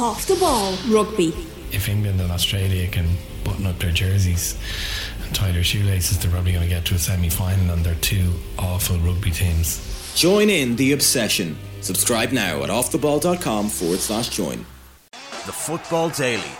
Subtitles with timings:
[0.00, 1.28] Off the ball, rugby.
[1.72, 3.06] If England and Australia can
[3.44, 4.56] button up their jerseys
[5.22, 7.94] and tie their shoelaces, they're probably going to get to a semi final, and they're
[7.96, 9.78] two awful rugby teams.
[10.16, 11.54] Join in the obsession.
[11.82, 14.64] Subscribe now at offtheball.com forward slash join.
[15.44, 16.50] The Football Daily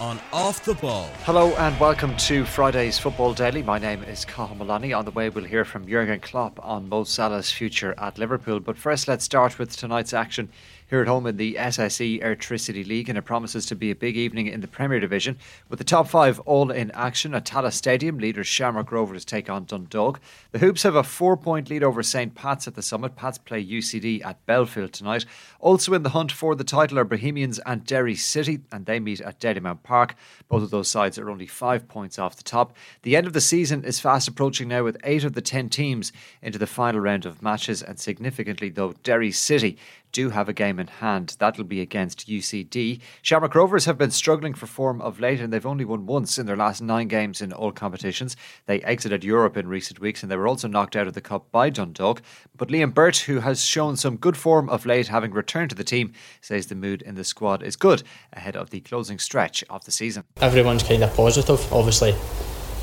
[0.00, 1.08] on Off the Ball.
[1.22, 3.62] Hello and welcome to Friday's Football Daily.
[3.62, 4.92] My name is Cathal Mullaney.
[4.92, 8.58] On the way, we'll hear from Jurgen Klopp on Mo Salah's future at Liverpool.
[8.58, 10.48] But first, let's start with tonight's action
[10.88, 14.16] here at home in the SSE Airtricity League, and it promises to be a big
[14.16, 15.36] evening in the Premier Division
[15.68, 18.18] with the top five all in action at Tallaght Stadium.
[18.18, 20.18] Leaders Shamrock Rovers take on Dundalk.
[20.52, 22.34] The Hoops have a four point lead over St.
[22.34, 23.16] Pat's at the summit.
[23.16, 25.26] Pats play UCD at Belfield tonight.
[25.60, 29.20] Also in the hunt for the title are Bohemians and Derry City, and they meet
[29.20, 30.14] at Dalymount Park.
[30.48, 32.74] Both of those sides are only five points off the top.
[33.02, 36.12] The end of the season is fast approaching now with eight of the ten teams
[36.40, 39.76] into the final round of matches, and significantly, though, Derry City
[40.12, 41.36] do have a game in hand.
[41.38, 43.00] That'll be against UCD.
[43.22, 46.46] Shamrock Rovers have been struggling for form of late and they've only won once in
[46.46, 48.36] their last nine games in all competitions.
[48.66, 51.50] They exited Europe in recent weeks and they were also knocked out of the Cup
[51.50, 52.22] by Dundalk.
[52.56, 55.84] But Liam Burt, who has shown some good form of late, having returned to the
[55.84, 59.84] team, says the mood in the squad is good ahead of the closing stretch of
[59.84, 60.24] the season.
[60.40, 61.72] Everyone's kind of positive.
[61.72, 62.14] Obviously,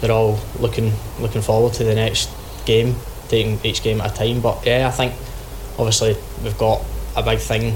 [0.02, 2.30] they're all looking looking forward to the next
[2.66, 2.96] game,
[3.28, 4.42] taking each game at a time.
[4.42, 5.14] But yeah, I think
[5.78, 6.84] obviously we've got
[7.16, 7.76] a big thing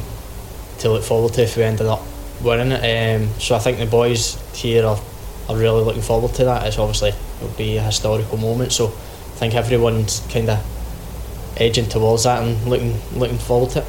[0.79, 2.01] to look forward to if we ended up
[2.41, 3.21] winning it.
[3.21, 4.99] Um, so I think the boys here are,
[5.49, 6.65] are really looking forward to that.
[6.67, 8.71] It's obviously it'll be a historical moment.
[8.71, 13.85] So I think everyone's kind of edging towards that and looking looking forward to it.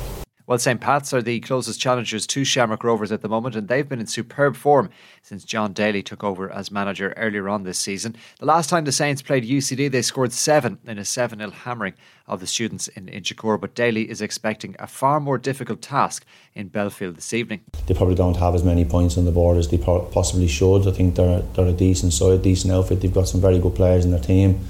[0.50, 0.80] Well, St.
[0.80, 4.08] Pat's are the closest challengers to Shamrock Rovers at the moment, and they've been in
[4.08, 4.90] superb form
[5.22, 8.16] since Jon Daly took over as manager earlier on this season.
[8.40, 11.94] The last time the Saints played UCD, they scored seven in a 7 0 hammering
[12.26, 16.66] of the students in Inchicore, but Daly is expecting a far more difficult task in
[16.66, 17.60] Belfield this evening.
[17.86, 20.88] They probably don't have as many points on the board as they possibly should.
[20.88, 23.02] I think they're, they're a decent side, decent outfit.
[23.02, 24.66] They've got some very good players in their team.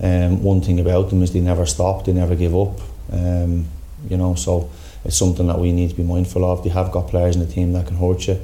[0.00, 2.78] Um, one thing about them is they never stop, they never give up.
[3.10, 3.66] Um,
[4.08, 4.70] you know, so
[5.04, 6.64] it's something that we need to be mindful of.
[6.64, 8.40] They have got players in the team that can hurt you.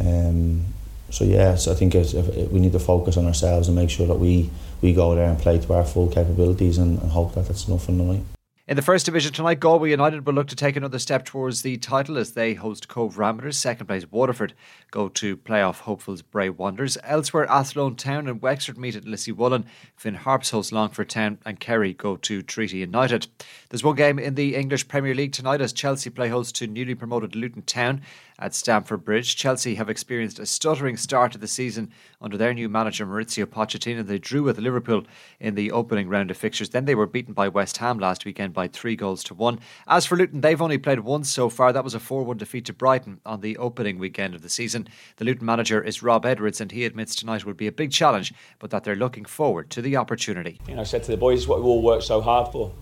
[0.00, 0.64] Um,
[1.10, 2.14] so yeah, so I think it,
[2.52, 4.50] we need to focus on ourselves and make sure that we,
[4.80, 7.84] we go there and play to our full capabilities and, and hope that that's enough
[7.84, 8.22] for the night.
[8.70, 11.76] In the first division tonight, Galway United will look to take another step towards the
[11.76, 13.58] title as they host Cobh Ramblers.
[13.58, 14.54] Second place Waterford
[14.92, 16.96] go to playoff hopefuls Bray Wanderers.
[17.02, 19.64] Elsewhere, Athlone Town and Wexford meet at Lissywollen.
[19.96, 23.26] Finn Harps host Longford Town and Kerry go to Treaty United.
[23.70, 26.94] There's one game in the English Premier League tonight as Chelsea play host to newly
[26.94, 28.02] promoted Luton Town
[28.38, 29.34] at Stamford Bridge.
[29.36, 34.06] Chelsea have experienced a stuttering start to the season under their new manager Mauricio Pochettino.
[34.06, 35.04] They drew with Liverpool
[35.40, 36.70] in the opening round of fixtures.
[36.70, 39.60] Then they were beaten by West Ham last weekend by three goals to one.
[39.86, 41.72] As for Luton, they've only played once so far.
[41.72, 44.88] That was a 4 1 defeat to Brighton on the opening weekend of the season.
[45.16, 48.32] The Luton manager is Rob Edwards, and he admits tonight will be a big challenge,
[48.58, 50.60] but that they're looking forward to the opportunity.
[50.68, 52.72] You know, I said to the boys, what we all worked so hard for.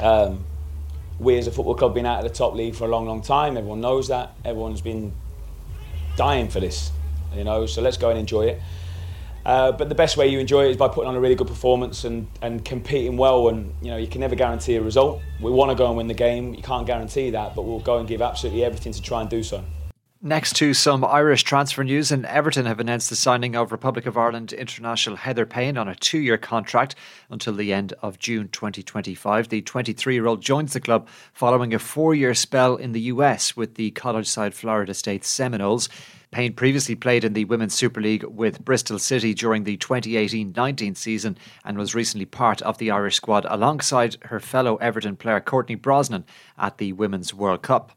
[0.00, 0.44] Um,
[1.18, 3.22] we as a football club been out of the top league for a long, long
[3.22, 3.56] time.
[3.56, 4.34] Everyone knows that.
[4.44, 5.12] Everyone's been
[6.16, 6.90] dying for this,
[7.34, 7.66] you know.
[7.66, 8.60] So let's go and enjoy it.
[9.46, 11.46] Uh, but the best way you enjoy it is by putting on a really good
[11.46, 13.46] performance and, and competing well.
[13.46, 15.22] And you know you can never guarantee a result.
[15.40, 16.52] We want to go and win the game.
[16.52, 19.44] You can't guarantee that, but we'll go and give absolutely everything to try and do
[19.44, 19.64] so.
[20.26, 24.18] Next to some Irish transfer news, and Everton have announced the signing of Republic of
[24.18, 26.96] Ireland international Heather Payne on a two year contract
[27.30, 29.48] until the end of June 2025.
[29.50, 33.56] The 23 year old joins the club following a four year spell in the US
[33.56, 35.88] with the college side Florida State Seminoles.
[36.32, 40.96] Payne previously played in the Women's Super League with Bristol City during the 2018 19
[40.96, 45.76] season and was recently part of the Irish squad alongside her fellow Everton player Courtney
[45.76, 46.24] Brosnan
[46.58, 47.92] at the Women's World Cup.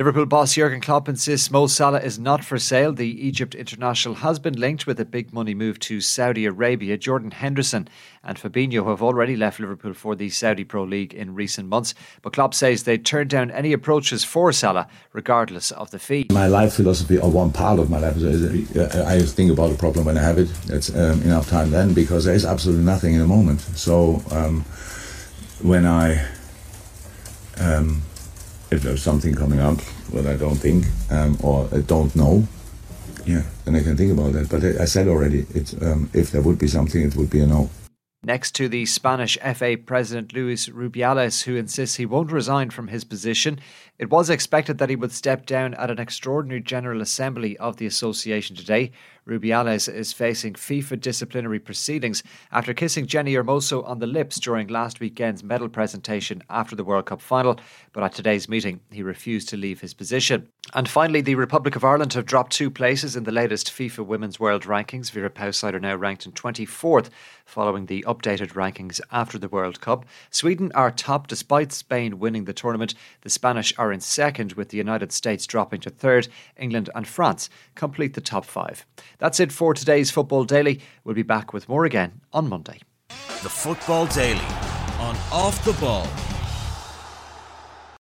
[0.00, 2.90] Liverpool boss Jurgen Klopp insists Mo Salah is not for sale.
[2.90, 6.96] The Egypt international has been linked with a big money move to Saudi Arabia.
[6.96, 7.86] Jordan Henderson
[8.24, 11.92] and Fabinho have already left Liverpool for the Saudi Pro League in recent months.
[12.22, 16.28] But Klopp says they turn down any approaches for Salah, regardless of the fee.
[16.32, 19.76] My life philosophy, or one part of my life, is uh, I think about the
[19.76, 20.50] problem when I have it.
[20.70, 23.60] It's um, enough time then because there is absolutely nothing in the moment.
[23.60, 24.62] So um,
[25.60, 26.26] when I
[27.58, 28.00] um,
[28.70, 29.78] if there's something coming up
[30.12, 32.46] that I don't think um, or I don't know,
[33.26, 34.48] yeah, then I can think about that.
[34.48, 37.46] But I said already, it's um, if there would be something, it would be a
[37.46, 37.70] no.
[38.22, 43.02] Next to the Spanish FA president Luis Rubiales, who insists he won't resign from his
[43.02, 43.58] position,
[43.98, 47.86] it was expected that he would step down at an extraordinary General Assembly of the
[47.86, 48.92] association today.
[49.26, 55.00] Rubiales is facing FIFA disciplinary proceedings after kissing Jenni Hermoso on the lips during last
[55.00, 57.60] weekend's medal presentation after the World Cup final,
[57.92, 60.48] but at today's meeting he refused to leave his position.
[60.74, 64.40] And finally, the Republic of Ireland have dropped two places in the latest FIFA Women's
[64.40, 65.10] World Rankings.
[65.10, 67.10] Vera Pauw's side are now ranked in 24th
[67.44, 70.04] following the updated rankings after the World Cup.
[70.30, 72.94] Sweden are top despite Spain winning the tournament.
[73.22, 76.28] The Spanish are in second, with the United States dropping to third.
[76.56, 78.84] England and France complete the top five.
[79.18, 80.80] That's it for today's Football Daily.
[81.04, 82.80] We'll be back with more again on Monday.
[83.08, 84.44] The Football Daily
[84.98, 86.06] on Off the Ball.